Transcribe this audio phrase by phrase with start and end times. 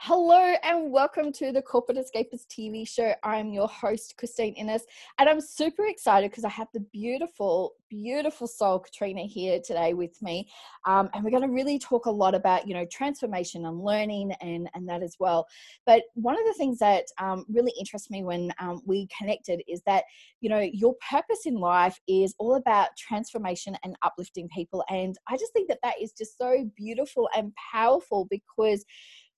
[0.00, 3.14] Hello and welcome to the Corporate Escapists TV show.
[3.24, 4.84] I'm your host, Christine Innes,
[5.18, 10.20] and I'm super excited because I have the beautiful, beautiful soul Katrena here today with
[10.20, 10.48] me.
[10.86, 14.32] Um, and we're going to really talk a lot about, you know, transformation and learning
[14.42, 15.46] and, and that as well.
[15.86, 19.80] But one of the things that um, really interests me when um, we connected is
[19.86, 20.04] that,
[20.40, 24.84] you know, your purpose in life is all about transformation and uplifting people.
[24.90, 28.84] And I just think that that is just so beautiful and powerful because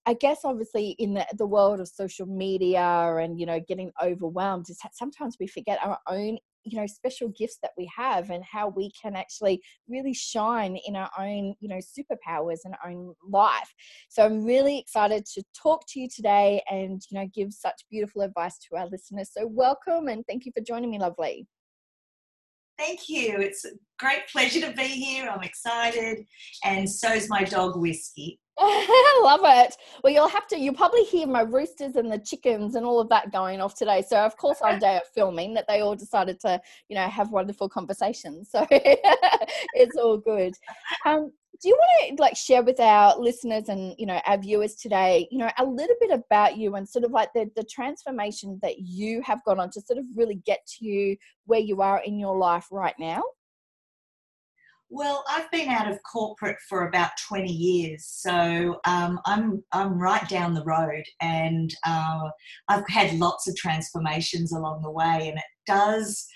[0.08, 2.80] I guess obviously in the, the world of social media
[3.20, 7.72] and you know getting overwhelmed, sometimes we forget our own you know special gifts that
[7.76, 12.60] we have and how we can actually really shine in our own you know superpowers
[12.64, 13.70] and own life.
[14.08, 18.22] So i'm really excited to talk to you today and you know give such beautiful
[18.22, 19.28] advice to our listeners.
[19.36, 21.46] So welcome and thank you for joining me lovely
[22.78, 23.40] Thank you.
[23.40, 25.28] It's a great pleasure to be here.
[25.28, 26.24] I'm excited.
[26.64, 28.38] And so's my dog, Whiskey.
[28.60, 29.76] I love it.
[30.02, 33.08] Well, you'll have to, you'll probably hear my roosters and the chickens and all of
[33.08, 34.02] that going off today.
[34.06, 37.30] So, of course, on day of filming, that they all decided to, you know, have
[37.30, 38.50] wonderful conversations.
[38.50, 40.54] So, it's all good.
[41.04, 44.74] Um, do you want to like share with our listeners and you know our viewers
[44.74, 48.58] today you know a little bit about you and sort of like the, the transformation
[48.62, 52.02] that you have gone on to sort of really get to you where you are
[52.04, 53.22] in your life right now
[54.90, 60.26] well, I've been out of corporate for about 20 years, so um, I'm I'm right
[60.30, 62.30] down the road, and uh,
[62.68, 66.26] I've had lots of transformations along the way, and it does.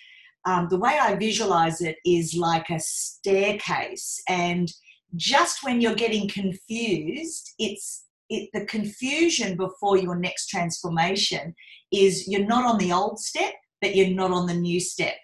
[0.45, 4.71] Um, the way I visualize it is like a staircase, and
[5.17, 11.55] just when you're getting confused, it's it, the confusion before your next transformation
[11.93, 15.15] is you're not on the old step, but you're not on the new step.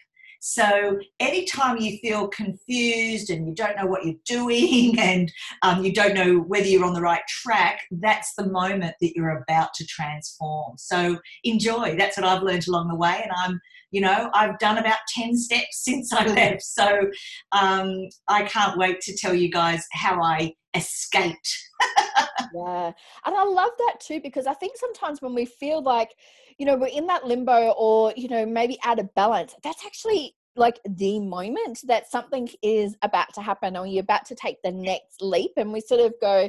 [0.40, 5.30] So anytime you feel confused and you don't know what you're doing and
[5.62, 9.42] um, you don't know whether you're on the right track, that's the moment that you're
[9.42, 10.74] about to transform.
[10.76, 11.96] So enjoy.
[11.96, 15.36] That's what I've learned along the way, and I'm you know i've done about 10
[15.36, 17.08] steps since i left so
[17.52, 21.58] um, i can't wait to tell you guys how i escaped.
[22.54, 22.92] Yeah
[23.26, 26.14] and i love that too because i think sometimes when we feel like
[26.58, 30.34] you know we're in that limbo or you know maybe out of balance that's actually
[30.56, 34.72] like the moment that something is about to happen or you're about to take the
[34.72, 36.48] next leap and we sort of go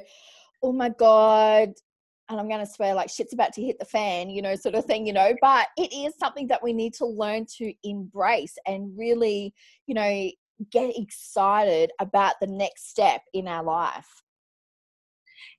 [0.64, 1.74] oh my god
[2.30, 4.76] and I'm going to swear like shit's about to hit the fan, you know, sort
[4.76, 8.56] of thing, you know, but it is something that we need to learn to embrace
[8.68, 9.52] and really,
[9.88, 10.30] you know,
[10.72, 14.24] get excited about the next step in our life.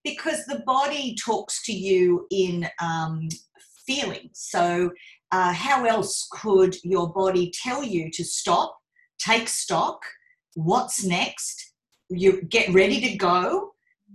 [0.04, 3.28] Because the body talks to you in um,
[3.86, 4.30] feelings.
[4.32, 4.90] So,
[5.32, 8.76] uh, how else could your body tell you to stop,
[9.18, 10.02] take stock,
[10.54, 11.72] what's next,
[12.08, 13.70] you get ready to go,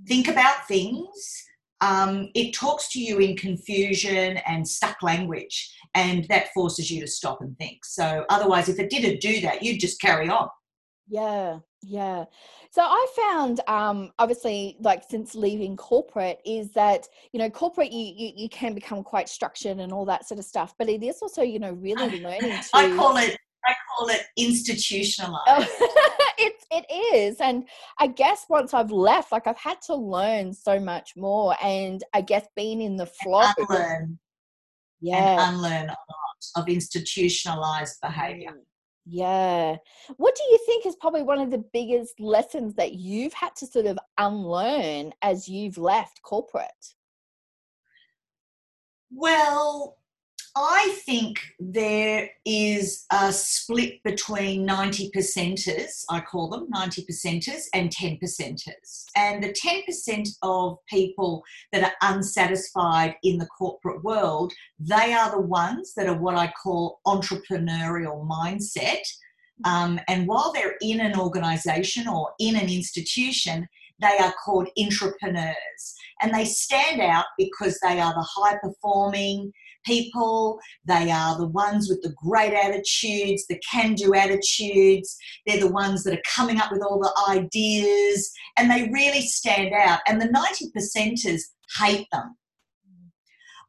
[0.07, 1.45] think about things?
[1.81, 7.07] um, it talks to you in confusion and stuck language, and that forces you to
[7.07, 7.83] stop and think.
[7.85, 10.47] So, otherwise, if it didn't do that, you'd just carry on.
[11.07, 12.25] Yeah, yeah.
[12.71, 18.13] So I found, um, obviously, like since leaving corporate, is that you know corporate you,
[18.15, 21.19] you you can become quite structured and all that sort of stuff, but it is
[21.21, 22.69] also you know really learning to.
[22.73, 25.45] I call it I call it institutionalized.
[25.47, 26.85] Oh, it, it
[27.15, 27.39] is.
[27.39, 27.67] And
[27.99, 31.55] I guess once I've left, like I've had to learn so much more.
[31.63, 33.41] And I guess being in the flow.
[33.41, 34.19] And unlearn.
[35.01, 35.47] Yeah.
[35.47, 38.51] And unlearn a lot of institutionalized behavior.
[38.51, 38.63] Mm,
[39.05, 39.77] yeah.
[40.17, 43.67] What do you think is probably one of the biggest lessons that you've had to
[43.67, 46.95] sort of unlearn as you've left corporate?
[49.11, 49.97] Well,
[50.57, 57.91] I think there is a split between 90 percenters, I call them 90 percenters, and
[57.91, 59.03] 10 percenters.
[59.17, 61.43] And the 10% of people
[61.73, 66.53] that are unsatisfied in the corporate world, they are the ones that are what I
[66.63, 69.03] call entrepreneurial mindset.
[69.65, 73.67] Um, and while they're in an organization or in an institution,
[73.99, 75.95] they are called entrepreneurs.
[76.21, 79.51] And they stand out because they are the high performing,
[79.85, 80.59] people.
[80.85, 85.17] They are the ones with the great attitudes, the can do attitudes.
[85.45, 89.73] They're the ones that are coming up with all the ideas and they really stand
[89.73, 89.99] out.
[90.07, 91.41] And the 90 percenters
[91.77, 92.35] hate them.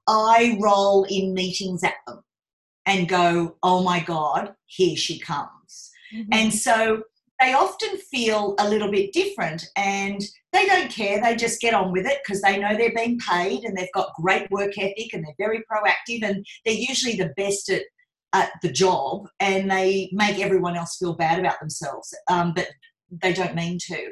[0.08, 2.22] I roll in meetings at them
[2.86, 5.90] and go, oh my God, here she comes.
[6.14, 6.28] Mm-hmm.
[6.32, 7.02] And so
[7.40, 10.22] they often feel a little bit different and
[10.52, 11.20] they don't care.
[11.20, 14.14] They just get on with it because they know they're being paid and they've got
[14.14, 17.82] great work ethic and they're very proactive and they're usually the best at,
[18.32, 22.68] at the job and they make everyone else feel bad about themselves, um, but
[23.10, 24.10] they don't mean to.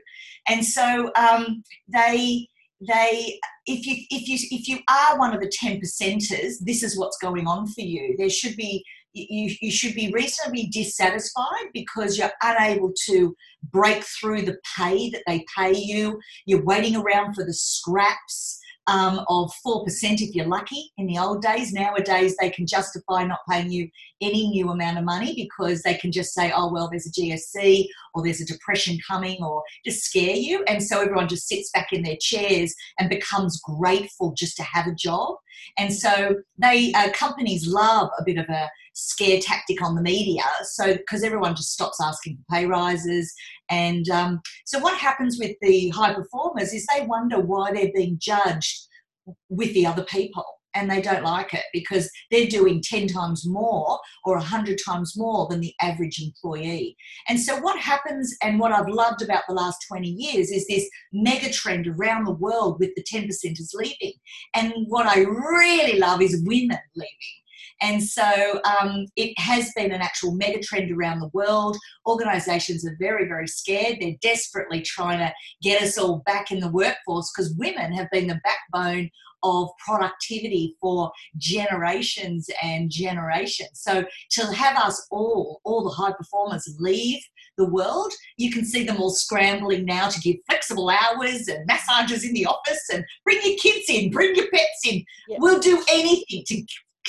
[0.48, 2.48] And so um, they
[2.86, 6.98] they if you if you if you are one of the 10 percenters this is
[6.98, 8.84] what's going on for you there should be
[9.14, 13.34] you, you should be reasonably dissatisfied because you're unable to
[13.70, 19.24] break through the pay that they pay you you're waiting around for the scraps um,
[19.28, 19.86] of 4%
[20.20, 21.72] if you're lucky in the old days.
[21.72, 23.88] Nowadays, they can justify not paying you
[24.20, 27.86] any new amount of money because they can just say, oh, well, there's a GFC
[28.14, 30.64] or there's a depression coming or just scare you.
[30.68, 34.86] And so everyone just sits back in their chairs and becomes grateful just to have
[34.86, 35.36] a job.
[35.78, 40.42] And so they uh, companies love a bit of a scare tactic on the media.
[40.64, 43.32] So because everyone just stops asking for pay rises,
[43.70, 48.18] and um, so what happens with the high performers is they wonder why they're being
[48.20, 48.86] judged
[49.48, 53.98] with the other people and they don't like it because they're doing 10 times more
[54.24, 56.96] or 100 times more than the average employee.
[57.28, 60.88] And so, what happens, and what I've loved about the last 20 years, is this
[61.12, 64.14] mega trend around the world with the 10 percenters leaving.
[64.54, 67.10] And what I really love is women leaving.
[67.82, 71.76] And so um, it has been an actual mega trend around the world.
[72.06, 73.98] Organizations are very, very scared.
[74.00, 75.32] They're desperately trying to
[75.62, 79.10] get us all back in the workforce because women have been the backbone
[79.44, 83.70] of productivity for generations and generations.
[83.74, 87.22] So to have us all, all the high performers, leave
[87.56, 92.24] the world, you can see them all scrambling now to give flexible hours and massages
[92.24, 95.04] in the office and bring your kids in, bring your pets in.
[95.28, 95.36] Yeah.
[95.38, 96.64] We'll do anything to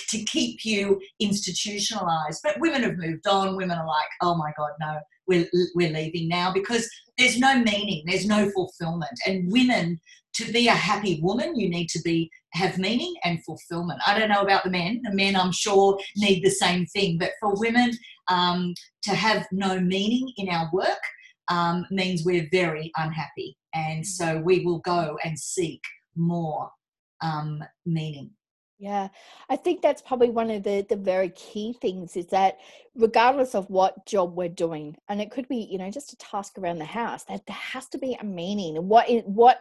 [0.09, 2.41] to keep you institutionalized.
[2.43, 3.55] But women have moved on.
[3.55, 8.03] Women are like, oh my God, no, we're, we're leaving now because there's no meaning,
[8.05, 9.17] there's no fulfillment.
[9.25, 9.99] And women,
[10.35, 14.01] to be a happy woman, you need to be have meaning and fulfillment.
[14.05, 15.01] I don't know about the men.
[15.03, 17.17] The men, I'm sure, need the same thing.
[17.17, 17.91] But for women,
[18.27, 18.73] um,
[19.03, 20.99] to have no meaning in our work
[21.49, 23.57] um, means we're very unhappy.
[23.73, 25.81] And so we will go and seek
[26.15, 26.69] more
[27.21, 28.31] um, meaning.
[28.77, 29.07] Yeah,
[29.49, 32.57] I think that's probably one of the the very key things is that
[32.93, 36.57] regardless of what job we're doing, and it could be you know just a task
[36.57, 38.75] around the house, that there has to be a meaning.
[38.85, 39.59] What is what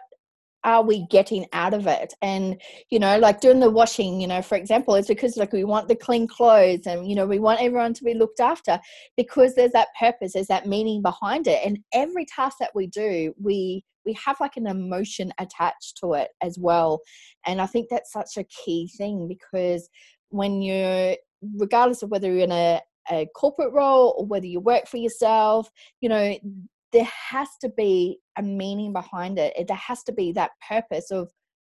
[0.64, 2.14] are we getting out of it?
[2.22, 5.64] And you know like doing the washing you know for example it's because like we
[5.64, 8.78] want the clean clothes and you know we want everyone to be looked after
[9.16, 11.60] because there's that purpose there's that meaning behind it.
[11.64, 16.28] And every task that we do we we have like an emotion attached to it
[16.42, 17.00] as well.
[17.46, 19.88] And i think that's such a key thing because
[20.30, 21.16] when you're
[21.56, 25.68] regardless of whether you're in a, a corporate role or whether you work for yourself
[26.00, 26.34] you know
[26.94, 31.30] there has to be a meaning behind it there has to be that purpose of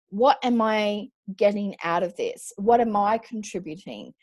[0.10, 2.54] what am i getting out of this?
[2.58, 4.14] What am i contributing?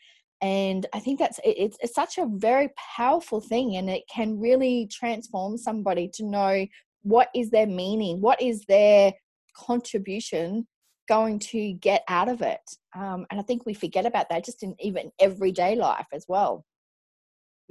[0.41, 4.89] And i think that's it's, it's such a very powerful thing and it can really
[4.91, 6.65] transform somebody to know
[7.03, 9.13] what is their meaning what is their
[9.55, 10.67] contribution
[11.07, 14.63] going to get out of it um, and i think we forget about that just
[14.63, 16.65] in even everyday life as well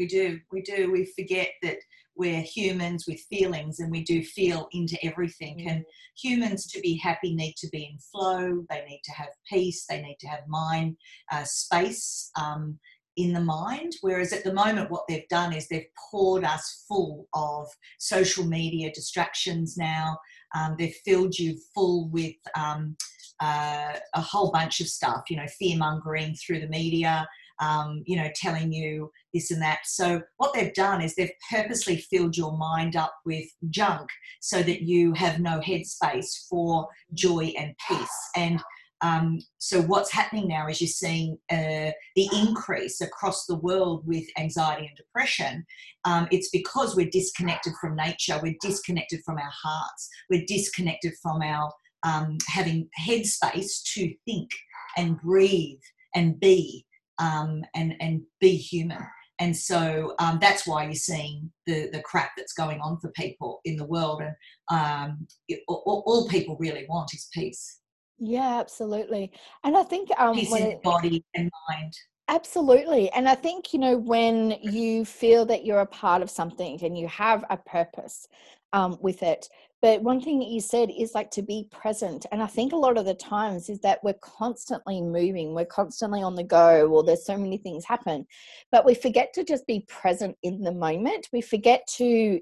[0.02, 1.76] we do we do we forget that
[2.16, 5.70] we're humans with feelings and we do feel into everything mm.
[5.70, 5.84] and
[6.20, 10.02] humans to be happy need to be in flow they need to have peace they
[10.02, 10.96] need to have mind
[11.30, 12.78] uh, space um,
[13.16, 13.92] in the mind.
[14.00, 17.68] Whereas at the moment, what they've done is they've poured us full of
[17.98, 20.18] social media distractions now.
[20.54, 22.96] Um, they've filled you full with um,
[23.40, 27.26] uh, a whole bunch of stuff, you know, fear mongering through the media.
[27.62, 29.80] Um, you know, telling you this and that.
[29.84, 34.08] So, what they've done is they've purposely filled your mind up with junk
[34.40, 38.30] so that you have no headspace for joy and peace.
[38.36, 38.60] And
[39.02, 44.24] um, so what's happening now is you're seeing uh, the increase across the world with
[44.38, 45.66] anxiety and depression.
[46.04, 51.42] Um, it's because we're disconnected from nature, we're disconnected from our hearts, we're disconnected from
[51.42, 51.72] our
[52.04, 54.50] um, having headspace to think
[54.96, 55.80] and breathe
[56.14, 56.86] and be
[57.18, 58.98] um, and and be human.
[59.38, 63.60] And so um, that's why you're seeing the, the crap that's going on for people
[63.64, 64.22] in the world.
[64.22, 64.36] And
[64.70, 67.80] um, it, all, all people really want is peace.
[68.18, 69.32] Yeah, absolutely.
[69.64, 71.92] And I think um peace in it, body and mind.
[72.28, 73.10] Absolutely.
[73.10, 76.96] And I think, you know, when you feel that you're a part of something and
[76.96, 78.28] you have a purpose
[78.72, 79.48] um, with it.
[79.82, 82.24] But one thing that you said is like to be present.
[82.30, 86.22] And I think a lot of the times is that we're constantly moving, we're constantly
[86.22, 88.24] on the go, or there's so many things happen.
[88.70, 91.28] But we forget to just be present in the moment.
[91.32, 92.40] We forget to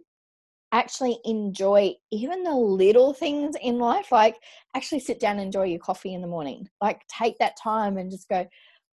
[0.72, 4.36] actually enjoy even the little things in life like
[4.76, 8.08] actually sit down and enjoy your coffee in the morning like take that time and
[8.08, 8.46] just go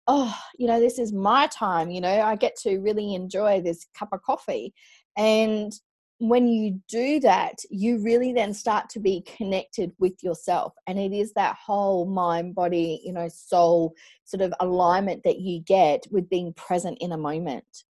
[0.08, 3.86] oh you know this is my time you know i get to really enjoy this
[3.96, 4.74] cup of coffee
[5.18, 5.72] and
[6.19, 10.74] when you do that, you really then start to be connected with yourself.
[10.88, 13.93] And it is that whole mind, body, you know, soul
[14.25, 17.83] sort of alignment that you get with being present in a moment.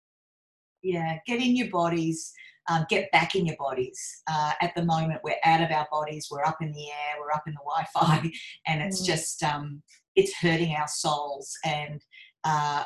[0.82, 2.32] Yeah, get in your bodies,
[2.70, 4.22] um, get back in your bodies.
[4.26, 7.32] Uh, at the moment, we're out of our bodies, we're up in the air, we're
[7.32, 8.30] up in the Wi Fi,
[8.66, 9.06] and it's mm.
[9.06, 9.82] just, um,
[10.16, 11.52] it's hurting our souls.
[11.64, 12.00] And
[12.44, 12.84] uh,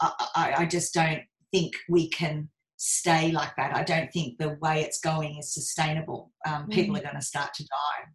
[0.00, 1.22] I, I, I just don't
[1.52, 2.48] think we can
[2.84, 3.76] stay like that.
[3.76, 6.32] I don't think the way it's going is sustainable.
[6.44, 6.98] Um, people mm.
[6.98, 8.10] are going to start to die.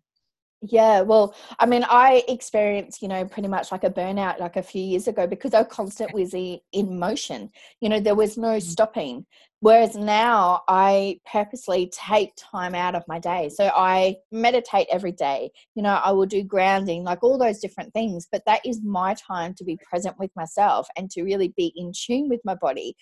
[0.62, 4.64] Yeah, well, I mean, I experienced, you know, pretty much like a burnout like a
[4.64, 7.52] few years ago because I was constantly in motion.
[7.80, 8.62] You know, there was no mm.
[8.62, 9.26] stopping.
[9.62, 13.50] Whereas now I purposely take time out of my day.
[13.50, 15.50] So I meditate every day.
[15.76, 18.28] You know, I will do grounding, like all those different things.
[18.30, 21.94] But that is my time to be present with myself and to really be in
[21.96, 22.96] tune with my body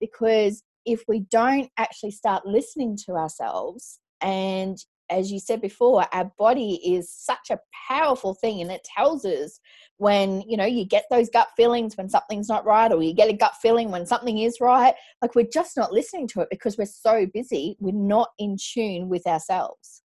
[0.00, 4.78] because if we don't actually start listening to ourselves and
[5.10, 7.58] as you said before our body is such a
[7.88, 9.60] powerful thing and it tells us
[9.98, 13.28] when you know you get those gut feelings when something's not right or you get
[13.28, 16.78] a gut feeling when something is right like we're just not listening to it because
[16.78, 20.02] we're so busy we're not in tune with ourselves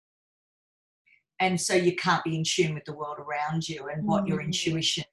[1.41, 4.29] and so you can't be in tune with the world around you and what mm.
[4.29, 5.05] your intuition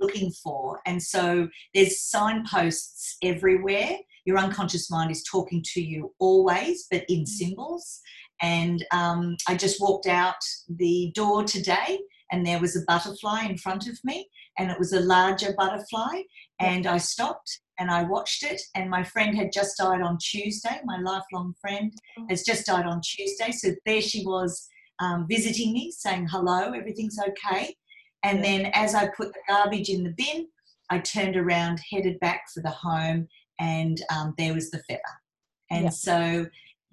[0.00, 6.86] looking for and so there's signposts everywhere your unconscious mind is talking to you always,
[6.90, 7.28] but in mm.
[7.28, 8.00] symbols.
[8.42, 11.98] And um, I just walked out the door today
[12.30, 16.22] and there was a butterfly in front of me and it was a larger butterfly
[16.60, 20.80] and i stopped and i watched it and my friend had just died on tuesday
[20.84, 22.26] my lifelong friend oh.
[22.28, 24.68] has just died on tuesday so there she was
[25.00, 27.74] um, visiting me saying hello everything's okay
[28.22, 30.46] and then as i put the garbage in the bin
[30.90, 33.26] i turned around headed back for the home
[33.60, 35.02] and um, there was the feather.
[35.70, 35.92] And yep.
[35.92, 36.46] so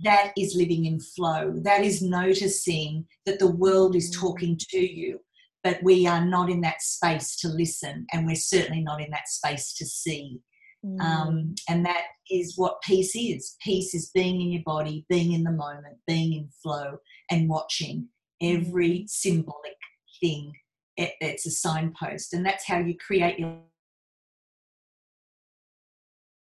[0.03, 1.53] that is living in flow.
[1.63, 4.19] That is noticing that the world is mm.
[4.19, 5.19] talking to you,
[5.63, 9.27] but we are not in that space to listen, and we're certainly not in that
[9.27, 10.39] space to see.
[10.85, 11.01] Mm.
[11.01, 13.55] Um, and that is what peace is.
[13.61, 16.97] Peace is being in your body, being in the moment, being in flow,
[17.31, 18.09] and watching
[18.41, 19.09] every mm.
[19.09, 19.77] symbolic
[20.21, 20.53] thing.
[20.95, 23.57] It, it's a signpost, and that's how you create your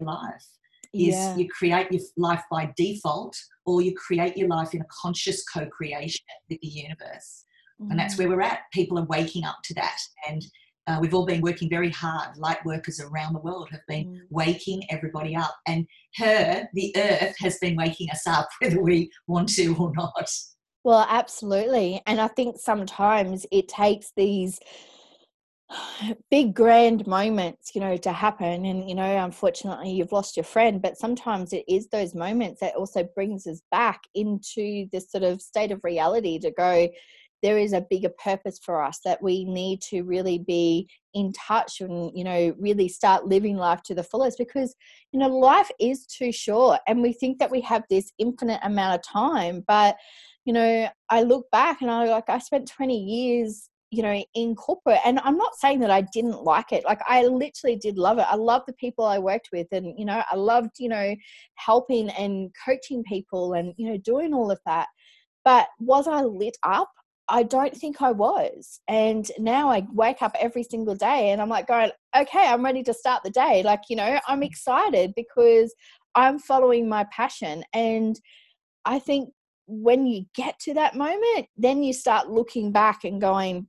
[0.01, 0.47] life
[0.95, 1.37] is yeah.
[1.37, 3.37] you create your life by default
[3.67, 7.45] or you create your life in a conscious co-creation with the universe
[7.81, 7.91] mm.
[7.91, 8.21] and that's mm.
[8.21, 10.43] where we're at people are waking up to that and
[10.87, 14.19] uh, we've all been working very hard light workers around the world have been mm.
[14.31, 15.87] waking everybody up and
[16.17, 20.31] her the earth has been waking us up whether we want to or not
[20.85, 24.59] well absolutely and i think sometimes it takes these
[26.31, 30.81] big grand moments you know to happen and you know unfortunately you've lost your friend
[30.81, 35.43] but sometimes it is those moments that also brings us back into this sort of
[35.43, 36.89] state of reality to go
[37.43, 41.81] there is a bigger purpose for us that we need to really be in touch
[41.81, 44.75] and you know really start living life to the fullest because
[45.13, 48.95] you know life is too short and we think that we have this infinite amount
[48.95, 49.97] of time but
[50.45, 54.55] you know i look back and i like i spent 20 years you know in
[54.55, 58.19] corporate and i'm not saying that i didn't like it like i literally did love
[58.19, 58.27] it.
[58.29, 61.15] I love the people i worked with and you know i loved you know
[61.55, 64.89] helping and coaching people and you know doing all of that.
[65.45, 66.91] But was i lit up?
[67.31, 68.81] I don't think i was.
[68.89, 72.83] And now i wake up every single day and i'm like going okay i'm ready
[72.83, 73.63] to start the day.
[73.63, 75.75] Like you know i'm excited because
[76.15, 77.65] i'm following my passion.
[77.73, 78.21] And
[78.85, 79.31] i think
[79.69, 83.69] when you get to that moment, then you start looking back and going,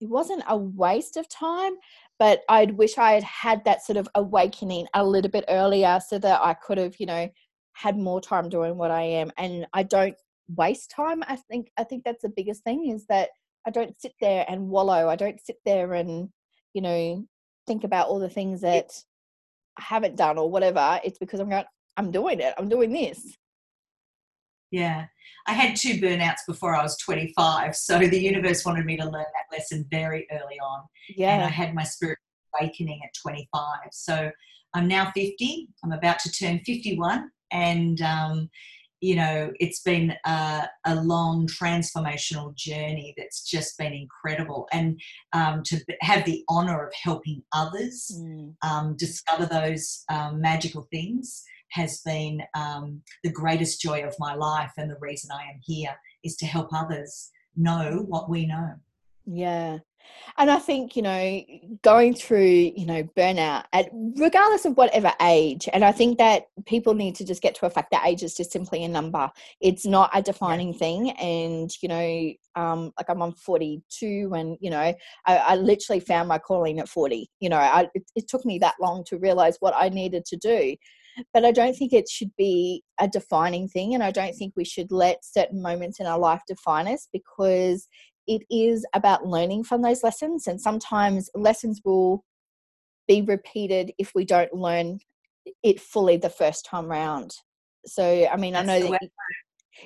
[0.00, 1.74] it wasn't a waste of time,
[2.18, 6.18] but I'd wish I had had that sort of awakening a little bit earlier so
[6.18, 7.28] that I could have, you know,
[7.72, 9.30] had more time doing what I am.
[9.36, 10.16] And I don't
[10.48, 11.22] waste time.
[11.26, 13.30] I think I think that's the biggest thing is that
[13.66, 15.08] I don't sit there and wallow.
[15.08, 16.28] I don't sit there and,
[16.72, 17.26] you know,
[17.66, 18.92] think about all the things that
[19.78, 21.00] I haven't done or whatever.
[21.04, 21.64] It's because I'm going,
[21.96, 22.54] I'm doing it.
[22.58, 23.36] I'm doing this.
[24.70, 25.06] Yeah.
[25.46, 27.76] I had two burnouts before I was 25.
[27.76, 30.82] So the universe wanted me to learn that lesson very early on.
[31.08, 31.34] Yeah.
[31.34, 32.18] And I had my spirit
[32.58, 33.60] awakening at 25.
[33.92, 34.30] So
[34.74, 35.68] I'm now 50.
[35.84, 37.30] I'm about to turn 51.
[37.52, 38.50] And, um,
[39.00, 44.66] you know, it's been a, a, long transformational journey that's just been incredible.
[44.72, 44.98] And
[45.32, 48.54] um, to have the honor of helping others mm.
[48.62, 51.44] um, discover those um, magical things
[51.76, 54.72] has been um, the greatest joy of my life.
[54.78, 58.74] And the reason I am here is to help others know what we know.
[59.26, 59.78] Yeah.
[60.38, 61.42] And I think, you know,
[61.82, 66.94] going through, you know, burnout at regardless of whatever age, and I think that people
[66.94, 69.28] need to just get to a fact that age is just simply a number.
[69.60, 71.10] It's not a defining thing.
[71.10, 76.28] And, you know, um, like I'm on 42 and, you know, I, I literally found
[76.28, 77.28] my calling at 40.
[77.40, 80.36] You know, I, it, it took me that long to realize what I needed to
[80.36, 80.76] do
[81.32, 83.94] but I don't think it should be a defining thing.
[83.94, 87.88] And I don't think we should let certain moments in our life define us because
[88.26, 92.24] it is about learning from those lessons and sometimes lessons will
[93.06, 94.98] be repeated if we don't learn
[95.62, 97.34] it fully the first time round.
[97.86, 99.08] So i mean That's i know that you,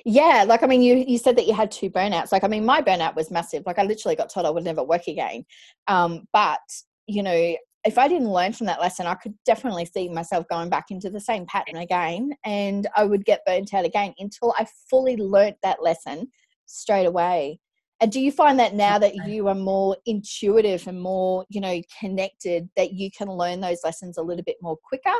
[0.05, 2.31] yeah like i mean you you said that you had two burnouts.
[2.31, 3.63] Like i mean my burnout was massive.
[3.65, 5.45] Like i literally got told i would never work again.
[5.87, 6.59] Um but
[7.05, 10.69] you know if I didn't learn from that lesson, I could definitely see myself going
[10.69, 14.67] back into the same pattern again and I would get burnt out again until I
[14.89, 16.27] fully learnt that lesson
[16.65, 17.59] straight away.
[17.99, 21.81] And do you find that now that you are more intuitive and more, you know,
[21.99, 25.15] connected, that you can learn those lessons a little bit more quicker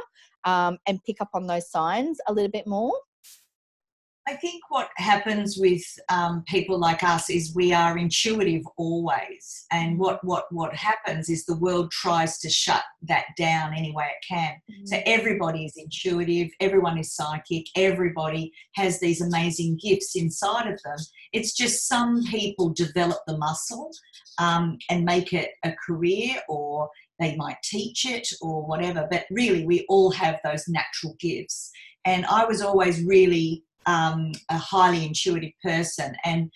[0.45, 2.93] um, and pick up on those signs a little bit more?
[4.31, 9.99] I think what happens with um, people like us is we are intuitive always, and
[9.99, 14.25] what what what happens is the world tries to shut that down any way it
[14.25, 14.53] can.
[14.71, 14.85] Mm-hmm.
[14.85, 20.97] So everybody is intuitive, everyone is psychic, everybody has these amazing gifts inside of them.
[21.33, 23.91] It's just some people develop the muscle
[24.37, 29.09] um, and make it a career, or they might teach it, or whatever.
[29.11, 31.69] But really, we all have those natural gifts.
[32.05, 36.15] And I was always really um, a highly intuitive person.
[36.23, 36.51] And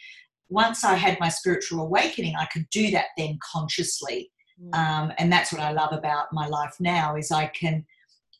[0.49, 4.31] once I had my spiritual awakening, I could do that then consciously.
[4.61, 4.75] Mm.
[4.75, 7.85] Um, and that's what I love about my life now is I can.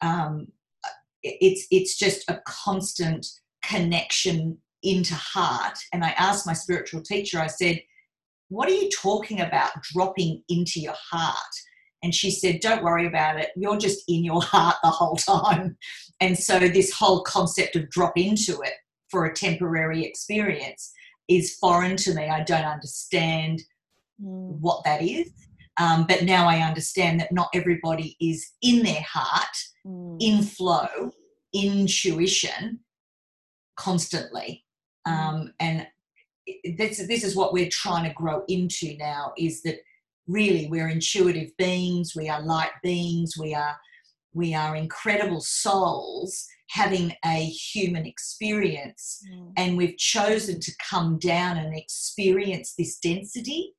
[0.02, 0.48] Um,
[1.24, 3.26] it's it's just a constant
[3.64, 5.78] connection into heart.
[5.92, 7.40] And I asked my spiritual teacher.
[7.40, 7.82] I said,
[8.50, 9.82] "What are you talking about?
[9.82, 11.56] Dropping into your heart?"
[12.06, 13.50] And she said, Don't worry about it.
[13.56, 15.76] You're just in your heart the whole time.
[16.22, 18.74] And so, this whole concept of drop into it
[19.10, 20.94] for a temporary experience
[21.28, 22.30] is foreign to me.
[22.30, 23.64] I don't understand
[24.24, 24.60] mm.
[24.60, 25.32] what that is.
[25.78, 30.18] Um, but now I understand that not everybody is in their heart, mm.
[30.22, 31.12] in flow,
[31.56, 32.82] intuition
[33.78, 34.64] constantly.
[35.08, 35.12] Mm.
[35.12, 35.88] Um, and
[36.78, 39.80] this, this is what we're trying to grow into now is that
[40.28, 43.76] really we're intuitive beings we are light beings we are
[44.34, 49.24] we are incredible souls having a human experience.
[49.32, 49.52] Mm.
[49.58, 53.74] and we've chosen to come down and experience this density.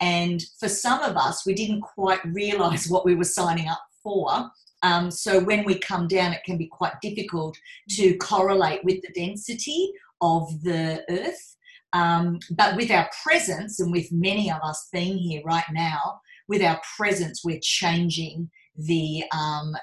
[0.00, 4.50] And for some of us we didn't quite realize what we were signing up for.
[4.82, 7.56] Um, so when we come down it can be quite difficult
[7.90, 11.56] to correlate with the density of the earth
[11.94, 16.60] um, but with our presence, and with many of us being here right now, with
[16.60, 19.74] our presence, we're changing the um,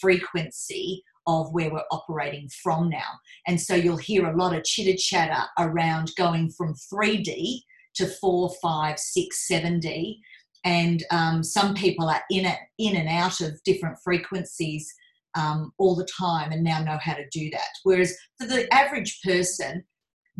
[0.00, 3.08] frequency of where we're operating from now.
[3.46, 7.60] And so you'll hear a lot of chitter chatter around going from 3D
[7.94, 10.16] to 4, 5, 6, 7D.
[10.64, 14.92] And um, some people are in it, in and out of different frequencies
[15.36, 17.68] um, all the time and now know how to do that.
[17.84, 19.84] Whereas for the average person,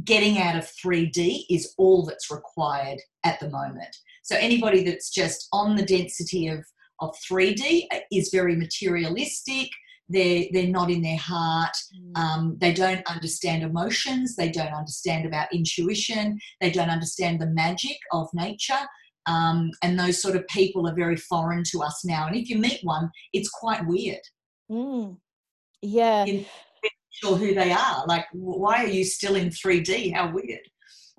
[0.04, 3.94] getting out of 3D is all that's required at the moment.
[4.22, 6.64] So anybody that's just on the density of,
[7.00, 9.68] of 3D is very materialistic.
[10.08, 11.74] They're, they're not in their heart.
[11.96, 12.18] Mm.
[12.20, 14.36] Um, they don't understand emotions.
[14.36, 16.38] They don't understand about intuition.
[16.60, 18.86] They don't understand the magic of nature.
[19.26, 22.26] Um, and those sort of people are very foreign to us now.
[22.26, 24.20] And if you meet one, it's quite weird.
[24.70, 25.18] Mm.
[25.80, 26.24] Yeah.
[26.24, 26.46] In,
[27.12, 28.04] sure who they are.
[28.06, 30.14] Like, why are you still in 3D?
[30.14, 30.60] How weird.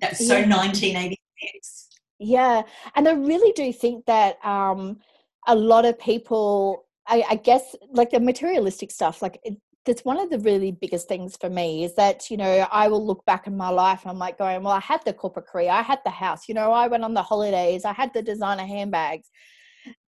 [0.00, 0.48] That's so yeah.
[0.48, 1.88] 1986.
[2.18, 2.62] Yeah.
[2.94, 4.98] And I really do think that um,
[5.46, 10.18] a lot of people, I, I guess, like the materialistic stuff, like, it, that's one
[10.18, 13.46] of the really biggest things for me is that you know i will look back
[13.46, 15.98] in my life and i'm like going well i had the corporate career i had
[16.04, 19.30] the house you know i went on the holidays i had the designer handbags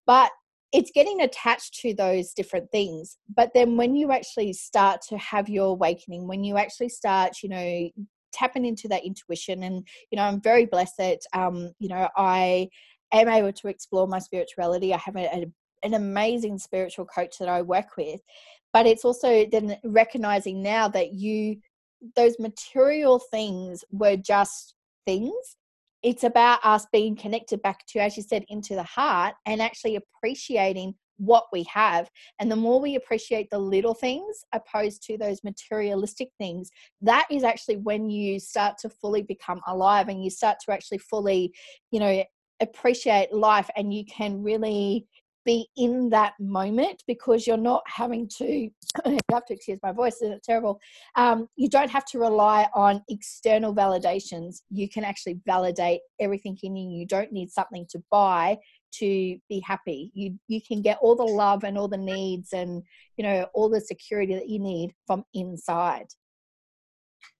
[0.07, 0.31] but
[0.73, 5.49] it's getting attached to those different things but then when you actually start to have
[5.49, 7.89] your awakening when you actually start you know
[8.33, 12.67] tapping into that intuition and you know i'm very blessed that um you know i
[13.13, 14.93] am able to explore my spirituality.
[14.93, 15.45] I have a, a,
[15.83, 18.21] an amazing spiritual coach that i work with
[18.73, 21.57] but it's also then recognizing now that you
[22.15, 24.75] those material things were just
[25.05, 25.55] things
[26.03, 29.95] it's about us being connected back to, as you said, into the heart and actually
[29.97, 32.09] appreciating what we have.
[32.39, 36.69] And the more we appreciate the little things opposed to those materialistic things,
[37.01, 40.99] that is actually when you start to fully become alive and you start to actually
[40.99, 41.53] fully,
[41.91, 42.23] you know,
[42.59, 45.07] appreciate life and you can really
[45.47, 48.69] be in that moment because you're not having to
[49.05, 50.79] I have to excuse my voice it's terrible.
[51.15, 54.57] Um, you don't have to rely on external validations.
[54.69, 56.99] You can actually validate everything in you.
[56.99, 58.57] You don't need something to buy
[58.95, 60.11] to be happy.
[60.13, 62.83] You you can get all the love and all the needs and
[63.15, 66.07] you know all the security that you need from inside.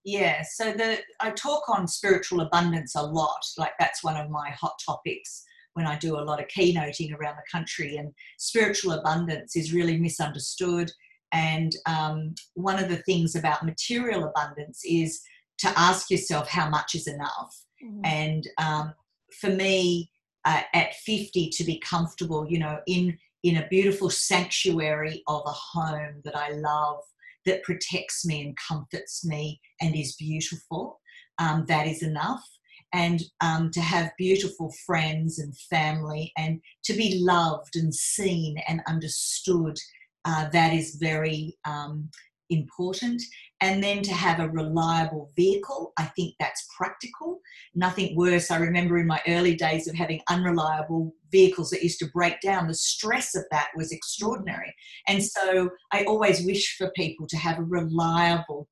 [0.06, 4.50] Yeah so the i talk on spiritual abundance a lot like that's one of my
[4.52, 5.44] hot topics
[5.78, 7.98] when I do a lot of keynoting around the country.
[7.98, 10.92] And spiritual abundance is really misunderstood.
[11.32, 15.22] And um, one of the things about material abundance is
[15.60, 17.56] to ask yourself how much is enough.
[17.86, 18.02] Mm.
[18.04, 18.94] And um,
[19.40, 20.10] for me,
[20.46, 25.52] uh, at 50, to be comfortable, you know, in in a beautiful sanctuary of a
[25.52, 27.02] home that I love,
[27.46, 31.00] that protects me and comforts me and is beautiful,
[31.38, 32.44] um, that is enough
[32.94, 38.82] and um, to have beautiful friends and family and to be loved and seen and
[38.88, 39.78] understood.
[40.26, 42.10] Uh, that is very um,
[42.50, 43.22] important.
[43.62, 47.40] And then to have a reliable vehicle, I think that's practical.
[47.76, 48.52] Nothing worse.
[48.52, 52.68] I remember in my early days of having unreliable vehicles that used to break down,
[52.68, 54.74] the stress of that was extraordinary.
[55.08, 58.68] And so I always wish for people to have a reliable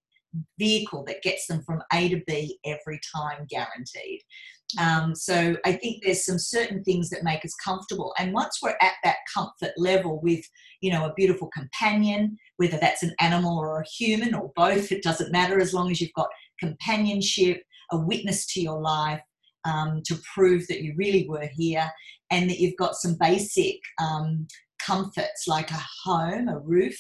[0.60, 4.22] vehicle that gets them from A to B every time, guaranteed.
[4.80, 8.14] Um, so I think there's some certain things that make us comfortable.
[8.18, 10.44] And once we're at that comfort level with,
[10.82, 15.04] you know, a beautiful companion, whether that's an animal or a human or both, it
[15.04, 19.22] doesn't matter as long as you've got companionship, a witness to your life
[19.66, 21.90] um, to prove that you really were here,
[22.32, 24.48] and that you've got some basic um,
[24.86, 26.98] comforts like a home, a roof,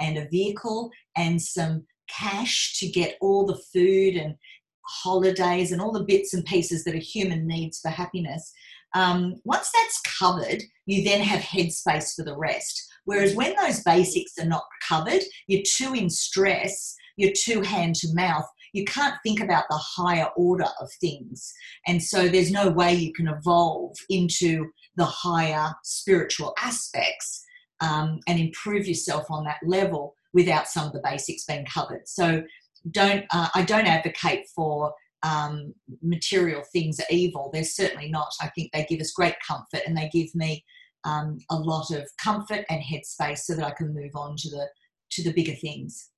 [0.00, 4.34] and a vehicle, and some cash to get all the food and
[4.82, 8.52] holidays and all the bits and pieces that a human needs for happiness.
[8.94, 12.86] Um, once that's covered, you then have headspace for the rest.
[13.04, 18.14] Whereas when those basics are not covered, you're too in stress, you're too hand to
[18.14, 21.52] mouth, you can't think about the higher order of things.
[21.86, 27.44] And so there's no way you can evolve into the higher spiritual aspects
[27.80, 32.06] um, and improve yourself on that level without some of the basics being covered.
[32.06, 32.42] So
[32.90, 37.50] don't uh, I don't advocate for um, material things are evil.
[37.52, 38.28] They're certainly not.
[38.40, 40.64] I think they give us great comfort and they give me
[41.04, 44.66] um, a lot of comfort and headspace so that I can move on to the
[45.12, 46.10] to the bigger things.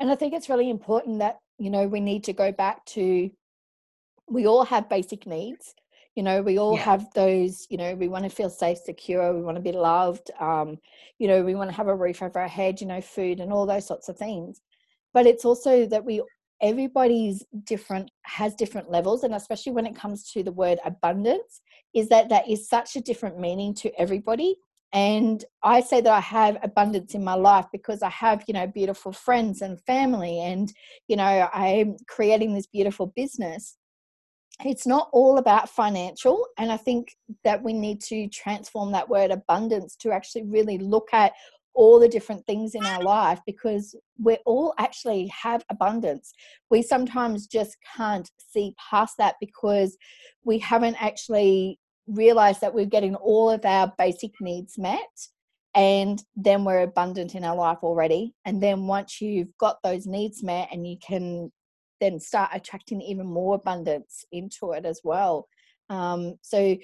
[0.00, 3.30] And I think it's really important that you know we need to go back to
[4.28, 5.74] we all have basic needs
[6.14, 6.82] you know we all yeah.
[6.82, 10.30] have those you know we want to feel safe secure we want to be loved
[10.40, 10.78] um,
[11.18, 13.52] you know we want to have a roof over our head you know food and
[13.52, 14.60] all those sorts of things.
[15.14, 16.22] But it's also that we
[16.60, 21.60] everybody's different has different levels and especially when it comes to the word abundance
[21.94, 24.56] is that that is such a different meaning to everybody.
[24.94, 28.66] And i say that i have abundance in my life because i have you know
[28.66, 30.70] beautiful friends and family and
[31.08, 33.78] you know i'm creating this beautiful business
[34.64, 39.30] it's not all about financial and i think that we need to transform that word
[39.30, 41.32] abundance to actually really look at
[41.74, 46.32] all the different things in our life because we all actually have abundance.
[46.70, 49.96] We sometimes just can't see past that because
[50.44, 55.00] we haven't actually realized that we're getting all of our basic needs met
[55.74, 58.34] and then we're abundant in our life already.
[58.44, 61.50] And then once you've got those needs met and you can
[62.02, 65.46] then start attracting even more abundance into it as well.
[65.88, 66.76] Um, so,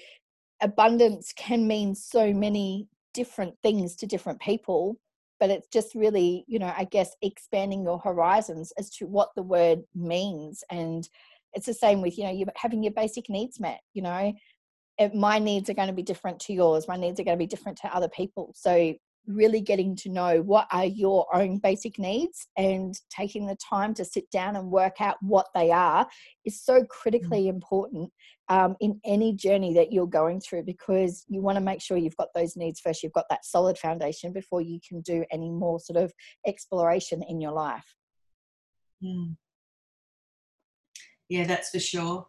[0.61, 4.97] abundance can mean so many different things to different people,
[5.39, 9.43] but it's just really, you know, I guess expanding your horizons as to what the
[9.43, 10.63] word means.
[10.69, 11.07] And
[11.53, 14.33] it's the same with, you know, you're having your basic needs met, you know.
[15.13, 16.87] my needs are going to be different to yours.
[16.87, 18.53] My needs are going to be different to other people.
[18.55, 18.93] So
[19.29, 24.03] really getting to know what are your own basic needs and taking the time to
[24.03, 26.07] sit down and work out what they are
[26.45, 27.49] is so critically mm.
[27.49, 28.11] important
[28.49, 32.17] um, in any journey that you're going through because you want to make sure you've
[32.17, 35.79] got those needs first you've got that solid foundation before you can do any more
[35.79, 36.11] sort of
[36.47, 37.95] exploration in your life
[39.03, 39.35] mm.
[41.29, 42.25] yeah that's for sure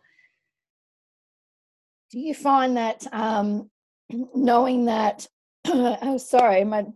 [2.10, 3.70] do you find that um,
[4.34, 5.26] knowing that
[5.66, 6.86] oh, sorry, my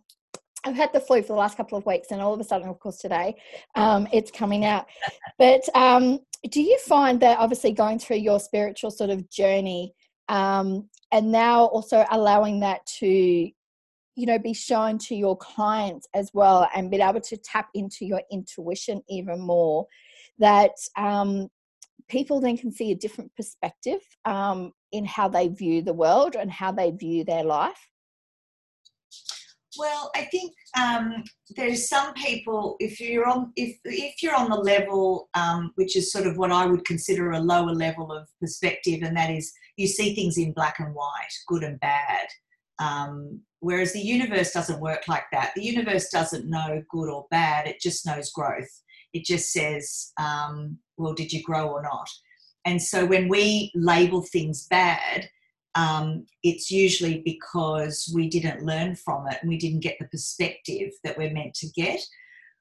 [0.64, 2.68] I've had the flu for the last couple of weeks, and all of a sudden,
[2.68, 3.36] of course, today
[3.74, 4.86] um, it's coming out.
[5.38, 9.92] But um, do you find that obviously going through your spiritual sort of journey,
[10.28, 13.52] um, and now also allowing that to, you
[14.16, 18.22] know, be shown to your clients as well, and be able to tap into your
[18.32, 19.86] intuition even more,
[20.38, 21.48] that um,
[22.08, 26.50] people then can see a different perspective um, in how they view the world and
[26.50, 27.90] how they view their life?
[29.78, 31.24] Well, I think um,
[31.56, 32.76] there's some people.
[32.78, 36.52] If you're on, if if you're on the level, um, which is sort of what
[36.52, 40.52] I would consider a lower level of perspective, and that is you see things in
[40.52, 42.26] black and white, good and bad.
[42.78, 45.52] Um, whereas the universe doesn't work like that.
[45.54, 47.66] The universe doesn't know good or bad.
[47.66, 48.82] It just knows growth.
[49.12, 52.08] It just says, um, well, did you grow or not?
[52.64, 55.28] And so when we label things bad,
[55.74, 60.92] um, it's usually because we didn't learn from it and we didn't get the perspective
[61.02, 62.00] that we're meant to get.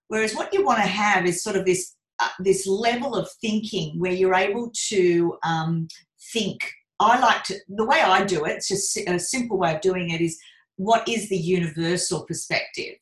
[0.08, 4.00] Whereas what you want to have is sort of this uh, this level of thinking
[4.00, 5.88] where you're able to um,
[6.32, 6.60] think.
[7.00, 8.58] I like to the way I do it.
[8.58, 10.22] It's just a simple way of doing it.
[10.22, 10.40] Is
[10.78, 12.96] what is the universal perspective?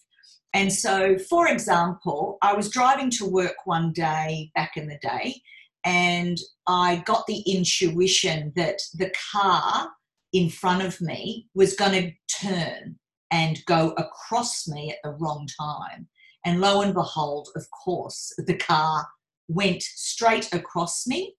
[0.54, 5.42] And so, for example, I was driving to work one day back in the day,
[5.86, 9.90] and I got the intuition that the car
[10.34, 12.12] in front of me was going to
[12.48, 12.98] turn
[13.32, 16.08] and go across me at the wrong time.
[16.46, 19.08] And lo and behold, of course, the car
[19.48, 21.36] went straight across me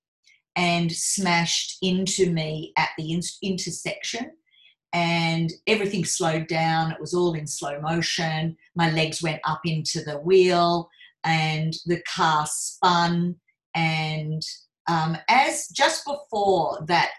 [0.55, 4.33] and smashed into me at the in- intersection.
[4.95, 6.93] And everything slowed down.
[6.93, 8.57] It was all in slow motion.
[8.77, 10.91] My legs went up into the wheel,
[11.25, 13.37] and the car spun.
[13.75, 14.43] And
[14.89, 17.11] um, as just before that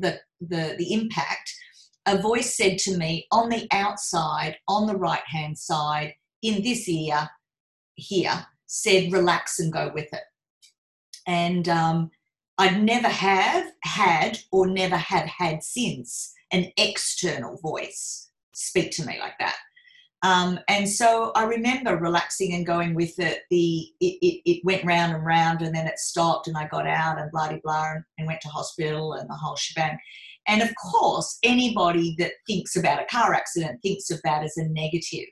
[0.00, 1.52] the, the, the impact,
[2.06, 6.88] a voice said to me on the outside, on the right hand side, in this
[6.88, 7.28] ear,
[7.94, 10.22] here, said, relax and go with it.
[11.26, 12.10] And um,
[12.56, 19.18] I'd never have had or never have had since an external voice speak to me
[19.20, 19.56] like that.
[20.22, 23.42] Um, and so I remember relaxing and going with it.
[23.50, 26.86] The it, it, it, went round and round, and then it stopped, and I got
[26.86, 29.98] out and blah blah blah, and, and went to hospital and the whole shebang.
[30.48, 34.66] And of course, anybody that thinks about a car accident thinks of that as a
[34.68, 35.26] negative.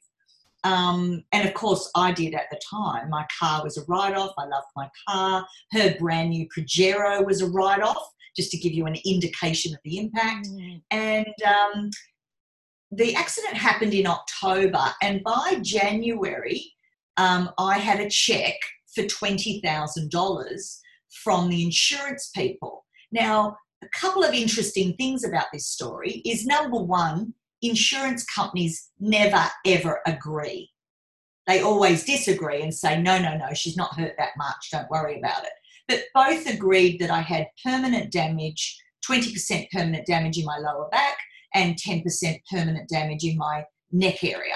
[0.63, 3.09] Um, and of course, I did at the time.
[3.09, 4.35] My car was a write off.
[4.39, 5.47] I loved my car.
[5.73, 9.81] Her brand new Pajero was a write off, just to give you an indication of
[9.85, 10.49] the impact.
[10.49, 10.83] Mm.
[10.91, 11.91] And um,
[12.93, 16.73] the accident happened in October, and by January,
[17.17, 18.55] um, I had a check
[18.95, 20.79] for $20,000
[21.23, 22.85] from the insurance people.
[23.13, 29.45] Now, a couple of interesting things about this story is number one, insurance companies never
[29.65, 30.71] ever agree.
[31.47, 35.19] They always disagree and say, no, no, no, she's not hurt that much, don't worry
[35.19, 35.53] about it.
[35.89, 38.77] But both agreed that I had permanent damage,
[39.09, 41.17] 20% permanent damage in my lower back,
[41.57, 42.05] and 10%
[42.53, 44.55] permanent damage in my neck area.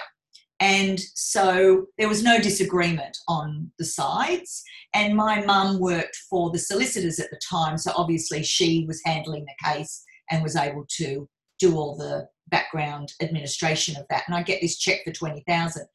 [0.60, 4.62] And so there was no disagreement on the sides.
[4.94, 9.46] And my mum worked for the solicitors at the time, so obviously she was handling
[9.46, 14.24] the case and was able to do all the background administration of that.
[14.26, 15.86] And I get this check for 20,000.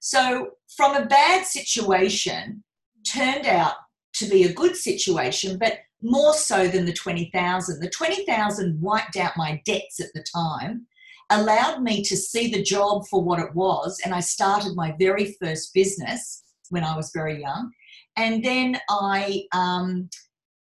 [0.00, 2.62] So from a bad situation
[3.10, 3.74] turned out
[4.14, 7.80] to be a good situation, but more so than the 20,000.
[7.80, 10.86] The 20,000 wiped out my debts at the time,
[11.30, 15.34] allowed me to see the job for what it was, and I started my very
[15.42, 17.72] first business when I was very young.
[18.16, 20.10] And then I, um,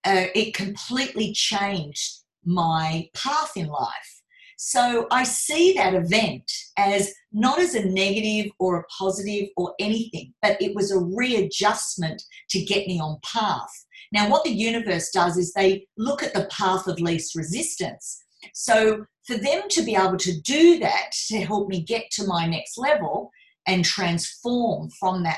[0.03, 4.21] uh, it completely changed my path in life.
[4.57, 10.33] So I see that event as not as a negative or a positive or anything,
[10.41, 13.69] but it was a readjustment to get me on path.
[14.11, 18.23] Now, what the universe does is they look at the path of least resistance.
[18.53, 22.47] So, for them to be able to do that to help me get to my
[22.47, 23.31] next level
[23.67, 25.37] and transform from that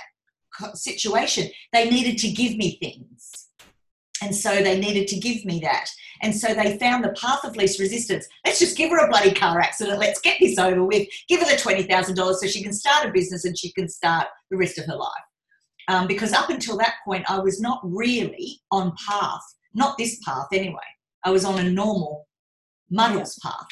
[0.75, 3.49] situation, they needed to give me things.
[4.21, 5.89] And so they needed to give me that.
[6.21, 8.27] And so they found the path of least resistance.
[8.45, 9.99] Let's just give her a bloody car accident.
[9.99, 11.07] Let's get this over with.
[11.27, 14.57] Give her the $20,000 so she can start a business and she can start the
[14.57, 15.23] rest of her life
[15.87, 19.41] um, because up until that point, I was not really on path,
[19.73, 20.79] not this path anyway.
[21.25, 22.27] I was on a normal
[22.91, 23.67] muggles path,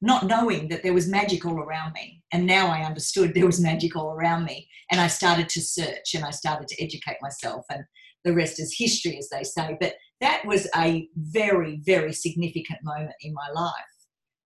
[0.00, 2.22] not knowing that there was magic all around me.
[2.32, 4.68] And now I understood there was magic all around me.
[4.90, 7.64] And I started to search and I started to educate myself.
[7.70, 7.84] And
[8.24, 9.76] the rest is history, as they say.
[9.80, 13.72] But that was a very, very significant moment in my life.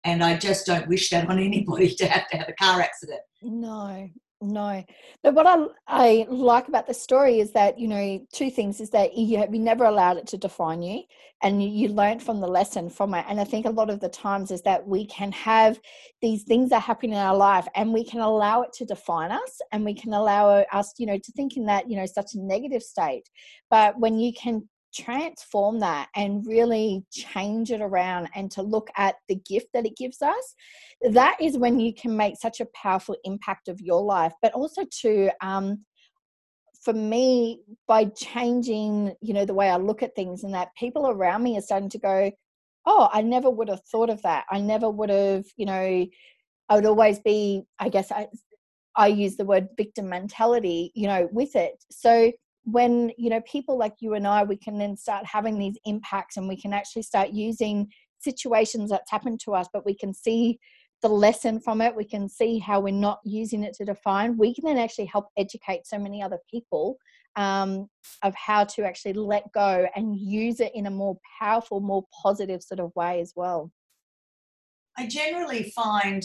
[0.03, 3.21] And I just don't wish that on anybody to have to have a car accident.
[3.41, 4.83] No, no,
[5.23, 8.91] but what I, I like about the story is that you know two things is
[8.91, 11.01] that you have you never allowed it to define you,
[11.41, 13.25] and you, you learned from the lesson from it.
[13.27, 15.79] And I think a lot of the times is that we can have
[16.21, 19.59] these things that happen in our life, and we can allow it to define us,
[19.71, 22.39] and we can allow us you know to think in that you know such a
[22.39, 23.27] negative state.
[23.71, 24.69] But when you can
[25.03, 29.95] transform that and really change it around and to look at the gift that it
[29.97, 30.55] gives us
[31.01, 34.33] that is when you can make such a powerful impact of your life.
[34.41, 35.85] But also to um,
[36.83, 41.09] for me by changing you know the way i look at things and that people
[41.09, 42.31] around me are starting to go
[42.85, 44.45] oh i never would have thought of that.
[44.51, 46.05] I never would have you know
[46.69, 48.27] i would always be i guess i
[48.95, 51.83] i use the word victim mentality you know with it.
[51.91, 52.31] So
[52.69, 56.35] when you know people like you and i we can then start having these impacts
[56.37, 57.87] and we can actually start using
[58.19, 60.59] situations that's happened to us but we can see
[61.01, 61.95] the lesson from it.
[61.95, 64.37] We can see how we're not using it to define.
[64.37, 66.97] We can then actually help educate so many other people
[67.35, 67.87] um,
[68.23, 72.63] of how to actually let go and use it in a more powerful more positive
[72.63, 73.71] sort of way as well
[74.97, 76.23] i generally find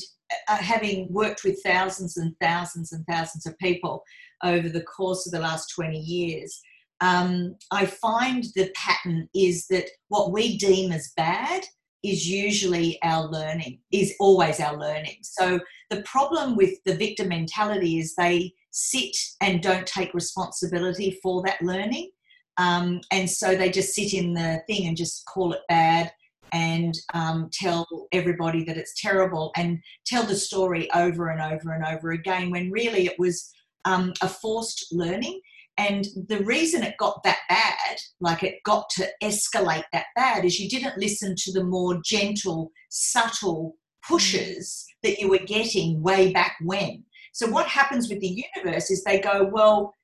[0.49, 4.03] uh, having worked with thousands and thousands and thousands of people
[4.43, 6.61] over the course of the last 20 years
[7.01, 11.65] um, i find the pattern is that what we deem as bad
[12.03, 15.19] is usually our learning, is always our learning.
[15.23, 21.43] So the problem with the victim mentality is they sit and don't take responsibility for
[21.43, 22.11] that learning.
[22.59, 26.13] Um, and so they just sit in the thing and just call it bad
[26.53, 31.85] and um, tell everybody that it's terrible and tell the story over and over and
[31.85, 33.51] over again when really it was
[33.85, 35.41] um, a forced learning
[35.79, 40.61] and the reason it got that bad, like it got to escalate that bad, is
[40.61, 46.57] you didn't listen to the more gentle, subtle pushes that you were getting way back
[46.63, 47.05] when.
[47.33, 49.95] So, what happens with the universe is they go, Well,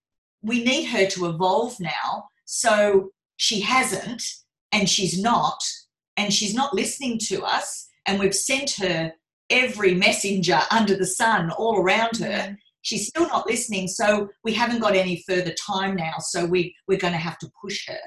[0.43, 2.25] we need her to evolve now.
[2.47, 4.23] So, she hasn't,
[4.73, 5.59] and she's not,
[6.19, 7.89] and she's not listening to us.
[8.07, 9.13] And we've sent her
[9.49, 13.89] every messenger under the sun all around her she's still not listening.
[13.89, 17.51] So we haven't got any further time now so we we're going to have to
[17.63, 17.99] push her.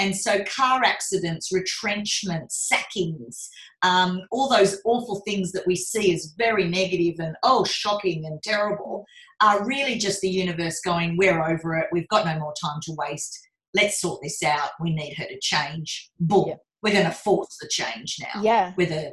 [0.00, 3.48] And so car accidents retrenchments sackings
[3.82, 8.40] um, all those awful things that we see as very negative and oh shocking and
[8.42, 9.04] terrible
[9.40, 11.86] are really just the universe going we're over it.
[11.92, 13.38] We've got no more time to waste.
[13.74, 14.70] Let's sort this out.
[14.80, 16.10] We need her to change.
[16.20, 16.44] Boom.
[16.48, 16.54] Yeah.
[16.82, 19.10] We're going to force the change now yeah whether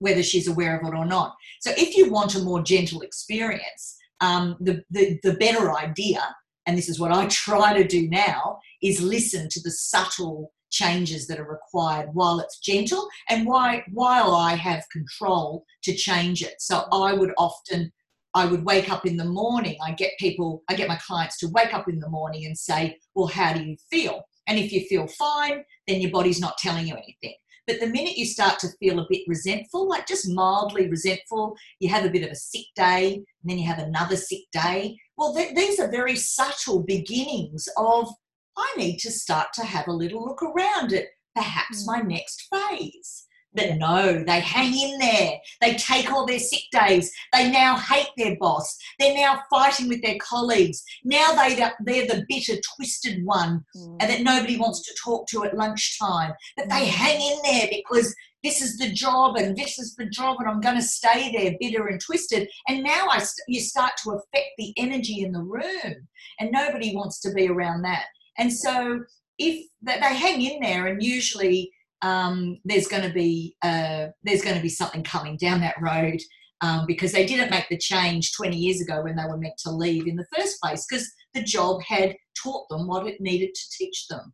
[0.00, 3.98] whether she's aware of it or not so if you want a more gentle experience
[4.20, 6.20] um, the, the, the better idea,
[6.66, 11.26] and this is what I try to do now, is listen to the subtle changes
[11.26, 16.56] that are required while it's gentle and why while I have control to change it.
[16.58, 17.90] So I would often
[18.34, 19.78] I would wake up in the morning.
[19.82, 22.98] I get people, I get my clients to wake up in the morning and say,
[23.14, 24.22] Well, how do you feel?
[24.48, 27.34] And if you feel fine, then your body's not telling you anything.
[27.68, 31.90] But the minute you start to feel a bit resentful, like just mildly resentful, you
[31.90, 34.96] have a bit of a sick day, and then you have another sick day.
[35.18, 38.08] Well, th- these are very subtle beginnings of
[38.56, 41.04] I need to start to have a little look around at
[41.36, 42.08] perhaps my mm.
[42.08, 43.26] next phase.
[43.54, 45.38] But no, they hang in there.
[45.60, 47.10] They take all their sick days.
[47.32, 48.76] They now hate their boss.
[48.98, 50.82] They're now fighting with their colleagues.
[51.04, 53.96] Now they, they're the bitter, twisted one mm.
[54.00, 56.32] and that nobody wants to talk to at lunchtime.
[56.56, 56.90] But they mm.
[56.90, 60.60] hang in there because this is the job and this is the job and I'm
[60.60, 62.48] going to stay there bitter and twisted.
[62.68, 66.06] And now I, you start to affect the energy in the room
[66.38, 68.04] and nobody wants to be around that.
[68.36, 69.00] And so
[69.38, 74.56] if they hang in there and usually um, there's going to be uh, there's going
[74.56, 76.20] to be something coming down that road
[76.60, 79.70] um, because they didn't make the change 20 years ago when they were meant to
[79.70, 83.70] leave in the first place because the job had taught them what it needed to
[83.76, 84.32] teach them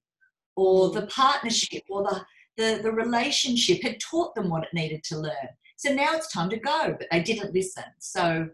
[0.57, 2.25] or the partnership or the,
[2.57, 5.49] the, the relationship had taught them what it needed to learn.
[5.77, 7.85] So now it's time to go but they didn't listen.
[7.99, 8.49] So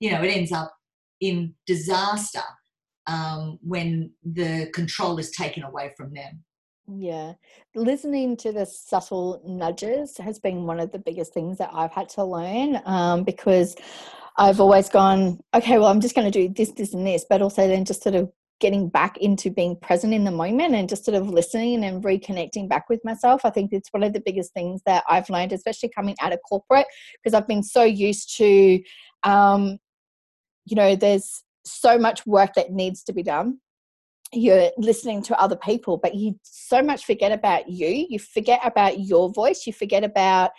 [0.00, 0.74] you know it ends up
[1.20, 2.42] in disaster
[3.06, 6.42] um, when the control is taken away from them
[6.86, 7.34] yeah.
[7.74, 12.08] Listening to the subtle nudges has been one of the biggest things that I've had
[12.10, 13.74] to learn um, because
[14.36, 17.40] I've always gone, okay, well, I'm just going to do this, this, and this, but
[17.40, 21.04] also then just sort of getting back into being present in the moment and just
[21.04, 23.42] sort of listening and reconnecting back with myself.
[23.44, 26.40] I think it's one of the biggest things that I've learned, especially coming out of
[26.48, 26.86] corporate,
[27.22, 28.80] because I've been so used to,
[29.22, 29.78] um,
[30.66, 33.58] you know, there's so much work that needs to be done
[34.36, 38.06] you're listening to other people, but you so much forget about you.
[38.08, 39.66] You forget about your voice.
[39.66, 40.50] You forget about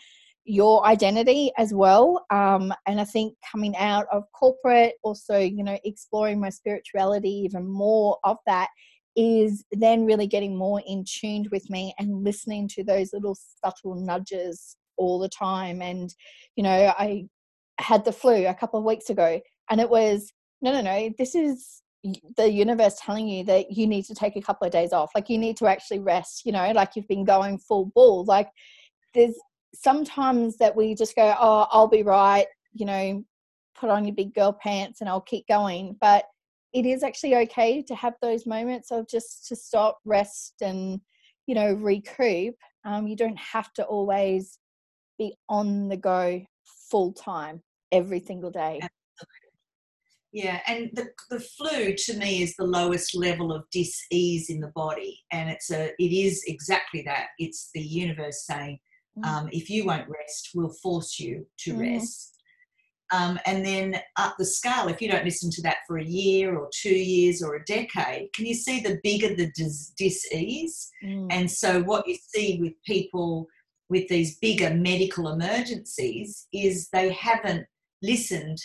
[0.46, 2.26] your identity as well.
[2.30, 7.68] Um, and I think coming out of corporate, also, you know, exploring my spirituality, even
[7.68, 8.70] more of that
[9.16, 13.96] is then really getting more in tuned with me and listening to those little subtle
[13.96, 15.82] nudges all the time.
[15.82, 16.14] And,
[16.56, 17.28] you know, I
[17.80, 20.32] had the flu a couple of weeks ago and it was,
[20.62, 21.82] no, no, no, this is
[22.38, 25.30] the universe telling you that you need to take a couple of days off like
[25.30, 28.50] you need to actually rest you know like you've been going full ball like
[29.14, 29.36] there's
[29.74, 33.24] sometimes that we just go oh i'll be right you know
[33.78, 36.26] put on your big girl pants and i'll keep going but
[36.76, 41.00] it is actually okay to have those moments of just to stop rest and
[41.48, 42.56] you know recoup.
[42.84, 44.60] Um, you don't have to always
[45.18, 46.42] be on the go
[46.92, 48.82] full time every single day
[50.36, 54.74] yeah, and the, the flu to me is the lowest level of dis-ease in the
[54.76, 57.28] body, and it's a it is exactly that.
[57.40, 58.80] It's the universe saying,
[59.18, 59.26] mm.
[59.26, 61.94] um, if you won't rest, we'll force you to mm.
[61.94, 62.34] rest.
[63.14, 66.58] Um, and then up the scale, if you don't listen to that for a year
[66.58, 70.92] or two years or a decade, can you see the bigger the dis- dis-ease?
[71.02, 71.28] Mm.
[71.32, 73.48] And so what you see with people
[73.88, 77.66] with these bigger medical emergencies is they haven't
[78.02, 78.58] listened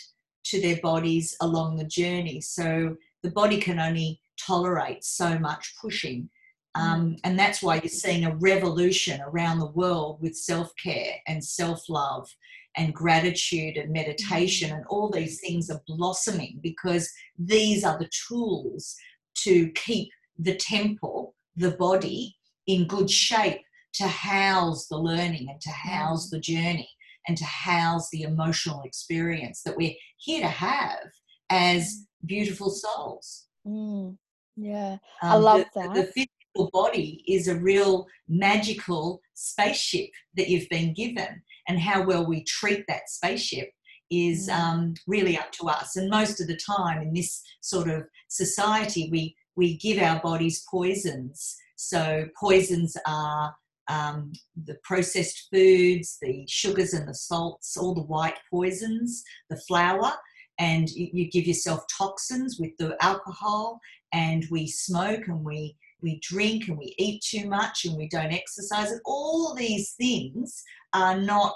[0.45, 2.41] to their bodies along the journey.
[2.41, 6.29] So the body can only tolerate so much pushing.
[6.75, 6.81] Mm.
[6.81, 11.43] Um, and that's why you're seeing a revolution around the world with self care and
[11.43, 12.27] self love
[12.77, 14.77] and gratitude and meditation, mm.
[14.77, 18.95] and all these things are blossoming because these are the tools
[19.35, 22.35] to keep the temple, the body,
[22.67, 23.61] in good shape
[23.93, 26.31] to house the learning and to house mm.
[26.31, 26.89] the journey
[27.27, 30.99] and to house the emotional experience that we're here to have
[31.49, 32.27] as mm.
[32.27, 33.45] beautiful souls.
[33.67, 34.17] Mm,
[34.55, 35.93] yeah, um, I love the, that.
[35.93, 42.25] The physical body is a real magical spaceship that you've been given, and how well
[42.25, 43.69] we treat that spaceship
[44.09, 44.53] is mm.
[44.53, 45.95] um, really up to us.
[45.95, 50.65] And most of the time in this sort of society, we we give our bodies
[50.69, 51.57] poisons.
[51.75, 53.55] So poisons are
[53.91, 54.31] um,
[54.65, 60.13] the processed foods, the sugars and the salts, all the white poisons, the flour,
[60.59, 63.79] and you, you give yourself toxins with the alcohol.
[64.13, 68.33] And we smoke and we we drink and we eat too much and we don't
[68.33, 68.91] exercise.
[68.91, 70.63] And all these things
[70.93, 71.55] are not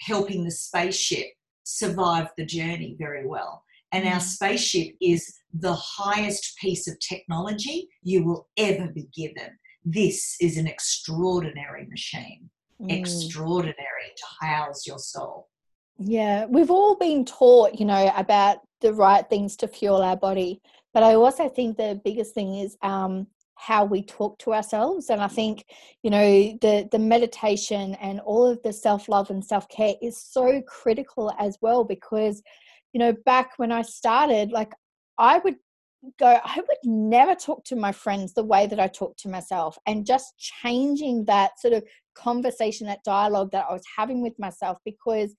[0.00, 1.26] helping the spaceship
[1.64, 3.64] survive the journey very well.
[3.92, 4.22] And our mm.
[4.22, 9.58] spaceship is the highest piece of technology you will ever be given
[9.92, 12.90] this is an extraordinary machine, mm.
[12.90, 15.48] extraordinary to house your soul.
[15.98, 20.60] Yeah, we've all been taught, you know, about the right things to fuel our body.
[20.94, 25.10] But I also think the biggest thing is um, how we talk to ourselves.
[25.10, 25.66] And I think,
[26.02, 30.16] you know, the, the meditation and all of the self love and self care is
[30.16, 32.42] so critical as well because,
[32.92, 34.72] you know, back when I started, like
[35.18, 35.56] I would
[36.18, 39.78] go, I would never talk to my friends the way that I talk to myself.
[39.86, 41.84] And just changing that sort of
[42.14, 45.34] conversation, that dialogue that I was having with myself, because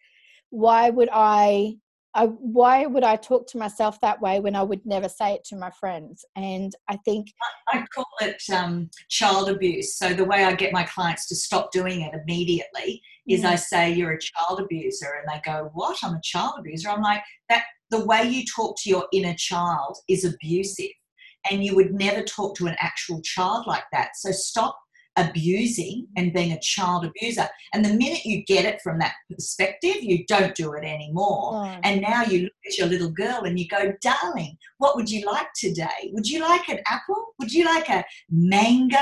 [0.49, 1.75] why would I
[2.13, 5.45] I, why would I talk to myself that way when I would never say it
[5.45, 6.25] to my friends?
[6.35, 7.27] And I think
[7.69, 9.97] I call it um, child abuse.
[9.97, 13.93] So the way I get my clients to stop doing it immediately is I say
[13.93, 15.99] you're a child abuser, and they go, "What?
[16.03, 17.63] I'm a child abuser." I'm like that.
[17.91, 20.91] The way you talk to your inner child is abusive,
[21.49, 24.11] and you would never talk to an actual child like that.
[24.15, 24.77] So stop
[25.17, 27.47] abusing and being a child abuser.
[27.73, 31.51] And the minute you get it from that perspective, you don't do it anymore.
[31.53, 31.79] Oh.
[31.83, 35.25] And now you look at your little girl and you go, darling, what would you
[35.25, 36.11] like today?
[36.13, 37.33] Would you like an apple?
[37.39, 38.97] Would you like a mango?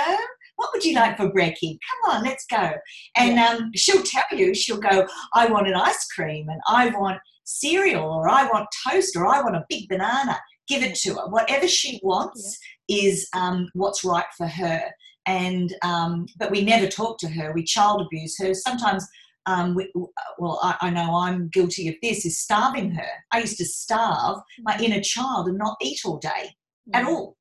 [0.55, 1.77] What would you like for brekkie?
[1.87, 2.71] Come on, let's go.
[3.15, 3.49] And yeah.
[3.49, 7.19] um, she'll tell you, she'll go, I want an ice cream and I want
[7.49, 10.39] cereal or I want toast or I want a big banana.
[10.67, 11.27] Give it to her.
[11.29, 13.03] Whatever she wants yeah.
[13.03, 14.91] is um, what's right for her
[15.29, 17.53] and um, but we never talk to her.
[17.53, 18.53] We child abuse her.
[18.55, 19.07] Sometimes,
[19.45, 19.91] um, we,
[20.39, 22.25] well, I, I, know I'm guilty of this.
[22.25, 23.11] Is starving her.
[23.31, 26.55] I used to starve my inner child and not eat all day
[26.93, 27.37] at all,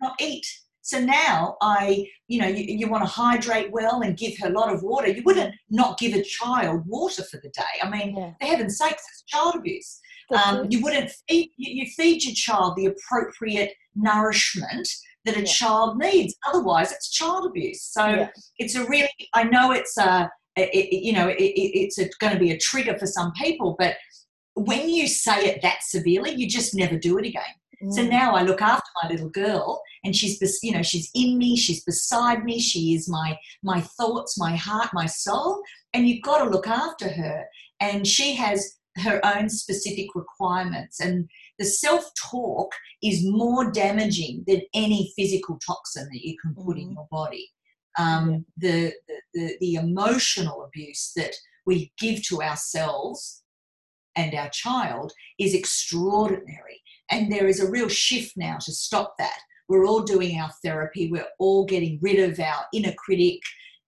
[0.00, 0.46] not eat.
[0.86, 4.52] So now I, you know, you, you want to hydrate well and give her a
[4.52, 5.08] lot of water.
[5.08, 7.74] You wouldn't not give a child water for the day.
[7.82, 8.34] I mean, yeah.
[8.40, 10.00] for heaven's sakes, it's child abuse.
[10.44, 14.88] Um, you wouldn't feed you, feed your child the appropriate nourishment
[15.24, 15.46] that a yeah.
[15.46, 16.36] child needs.
[16.46, 17.82] Otherwise, it's child abuse.
[17.82, 18.28] So yeah.
[18.58, 22.52] it's a really, I know it's a, it, you know, it, it's going to be
[22.52, 23.96] a trigger for some people, but
[24.54, 27.42] when you say it that severely, you just never do it again.
[27.82, 27.92] Mm.
[27.92, 31.56] So now I look after my little girl, and she's, you know, she's in me,
[31.56, 35.62] she's beside me, she is my my thoughts, my heart, my soul,
[35.94, 37.44] and you've got to look after her,
[37.80, 42.72] and she has her own specific requirements and the self talk
[43.02, 46.80] is more damaging than any physical toxin that you can put mm-hmm.
[46.80, 47.50] in your body.
[47.98, 53.42] Um, the, the, the, the emotional abuse that we give to ourselves
[54.16, 56.82] and our child is extraordinary.
[57.10, 59.38] And there is a real shift now to stop that.
[59.68, 63.40] We're all doing our therapy, we're all getting rid of our inner critic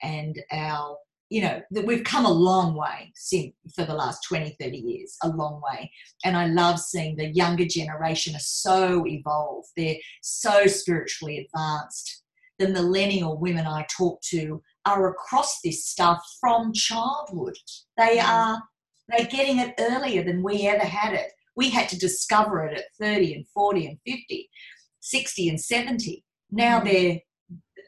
[0.02, 0.96] and our
[1.30, 5.16] you know that we've come a long way since for the last 20 30 years
[5.22, 5.90] a long way.
[6.24, 9.68] And i love seeing the younger generation are so evolved.
[9.76, 12.22] They're so spiritually advanced.
[12.58, 17.56] The millennial women i talk to are across this stuff from childhood.
[17.98, 18.24] They mm.
[18.24, 18.62] are
[19.08, 22.84] they're getting it earlier than we ever had it we had to discover it at
[22.98, 24.48] 30 and 40 and 50
[25.00, 27.18] 60 and 70 now their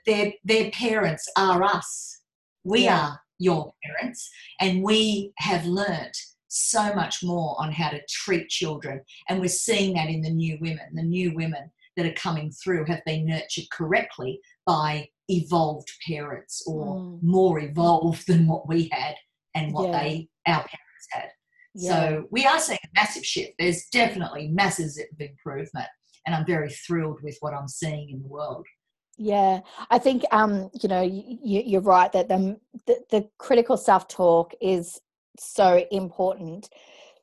[0.06, 2.20] their their parents are us
[2.64, 3.00] we yeah.
[3.00, 6.16] are your parents, and we have learnt
[6.48, 9.00] so much more on how to treat children.
[9.28, 10.94] And we're seeing that in the new women.
[10.94, 16.96] The new women that are coming through have been nurtured correctly by evolved parents or
[16.96, 17.22] mm.
[17.22, 19.14] more evolved than what we had
[19.54, 20.00] and what yeah.
[20.00, 21.30] they our parents had.
[21.74, 21.90] Yeah.
[21.90, 23.52] So we are seeing a massive shift.
[23.58, 25.86] There's definitely masses of improvement.
[26.26, 28.66] And I'm very thrilled with what I'm seeing in the world.
[29.16, 29.60] Yeah,
[29.90, 34.54] I think um, you know you, are right that the, the, the critical self talk
[34.62, 34.98] is
[35.38, 36.70] so important.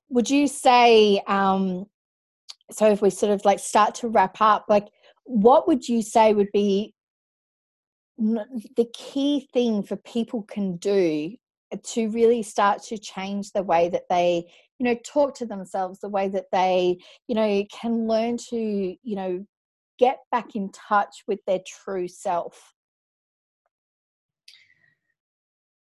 [0.10, 1.88] Would you say um,
[2.72, 2.92] so?
[2.92, 4.88] If we sort of like start to wrap up, like
[5.24, 6.94] what would you say would be
[8.18, 11.36] the key thing for people can do
[11.84, 14.46] to really start to change the way that they
[14.80, 16.98] you know talk to themselves the way that they
[17.28, 19.46] you know can learn to you know
[19.98, 22.74] get back in touch with their true self?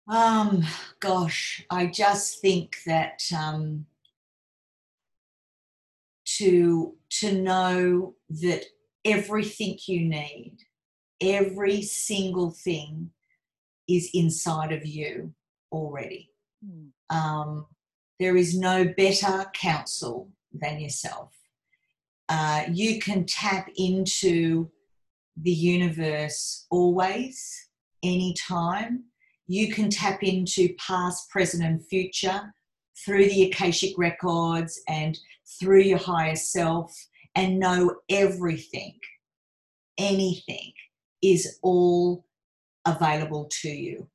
[0.08, 0.64] Um,
[1.00, 3.86] gosh, I just think that um,
[6.38, 8.64] to to know that
[9.04, 10.58] everything you need,
[11.20, 13.10] every single thing,
[13.88, 15.32] is inside of you
[15.72, 16.30] already.
[16.64, 16.90] Mm.
[17.10, 17.66] Um,
[18.20, 21.34] there is no better counsel than yourself.
[22.28, 24.70] Uh, you can tap into
[25.36, 27.68] the universe always,
[28.02, 29.04] anytime.
[29.48, 32.54] You can tap into past, present, and future
[33.04, 35.18] through the Akashic records and
[35.58, 36.94] through your higher self
[37.34, 38.98] and know everything,
[39.98, 40.72] anything
[41.22, 42.24] is all
[42.86, 44.08] available to you.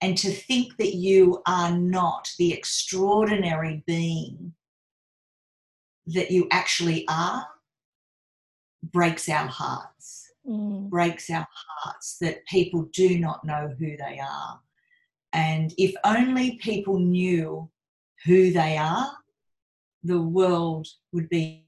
[0.00, 4.54] And to think that you are not the extraordinary being
[6.06, 7.46] that you actually are
[8.82, 10.88] breaks our hearts, mm.
[10.88, 14.60] breaks our hearts that people do not know who they are.
[15.32, 17.68] And if only people knew
[18.24, 19.10] who they are,
[20.02, 21.66] the world would be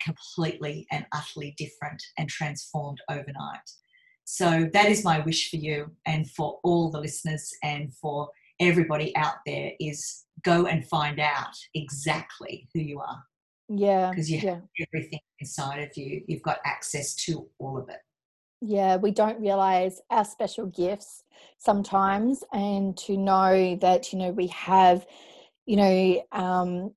[0.00, 3.70] completely and utterly different and transformed overnight.
[4.32, 8.28] So that is my wish for you and for all the listeners and for
[8.60, 13.24] everybody out there is go and find out exactly who you are.
[13.68, 14.10] Yeah.
[14.10, 14.54] Because you yeah.
[14.54, 16.22] have everything inside of you.
[16.28, 17.98] You've got access to all of it.
[18.60, 21.24] Yeah, we don't realize our special gifts
[21.58, 25.06] sometimes, and to know that, you know, we have,
[25.66, 26.94] you know, um,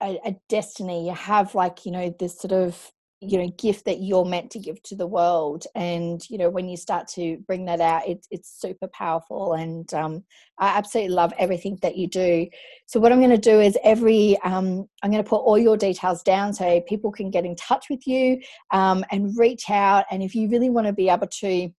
[0.00, 4.00] a, a destiny, you have like, you know, this sort of you know gift that
[4.00, 5.66] you're meant to give to the world.
[5.74, 9.54] And you know when you start to bring that out it's it's super powerful.
[9.54, 10.24] And um,
[10.58, 12.46] i absolutely love everything that you do.
[12.86, 15.76] So what i'm going to do is every um, i'm going to put all your
[15.76, 18.40] details down so people can get in touch with you
[18.72, 20.04] um, and reach out.
[20.10, 21.72] And if you really want to be able to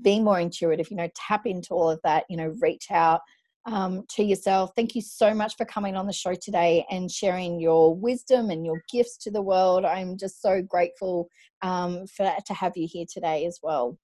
[0.00, 3.20] be more intuitive you know tap into all of that you know reach out
[3.66, 4.72] um, to yourself.
[4.76, 8.64] Thank you so much for coming on the show today and sharing your wisdom and
[8.64, 9.84] your gifts to the world.
[9.84, 11.28] I'm just so grateful
[11.62, 13.98] um, for to have you here today as well.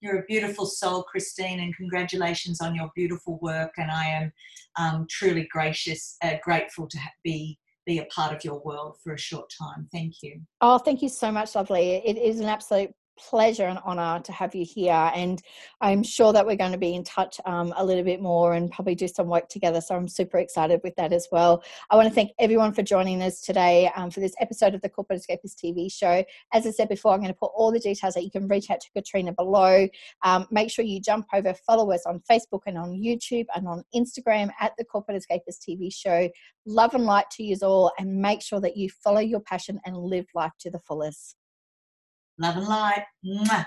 [0.00, 3.72] You're a beautiful soul, Christine, and congratulations on your beautiful work.
[3.78, 4.32] And I am
[4.78, 9.18] um, truly gracious, uh, grateful to be be a part of your world for a
[9.18, 9.88] short time.
[9.92, 10.40] Thank you.
[10.60, 12.02] Oh, thank you so much, lovely.
[12.04, 15.10] It is an absolute pleasure and honor to have you here.
[15.14, 15.42] And
[15.80, 18.70] I'm sure that we're going to be in touch um, a little bit more and
[18.70, 19.80] probably do some work together.
[19.80, 21.62] So I'm super excited with that as well.
[21.90, 24.88] I want to thank everyone for joining us today um, for this episode of the
[24.88, 26.24] Corporate Escapist TV show.
[26.52, 28.70] As I said before, I'm going to put all the details that you can reach
[28.70, 29.88] out to Katrena below.
[30.22, 33.84] Um, make sure you jump over, follow us on Facebook and on YouTube and on
[33.94, 36.28] Instagram at the Corporate Escapist TV show.
[36.66, 39.96] Love and light to you all, and make sure that you follow your passion and
[39.96, 41.36] live life to the fullest.
[42.38, 43.04] Love and light.
[43.24, 43.66] Mwah.